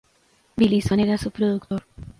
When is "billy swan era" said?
0.57-1.15